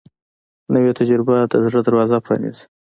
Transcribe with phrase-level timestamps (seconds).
[0.73, 2.65] نوې تجربه د زړه دروازه پرانیزي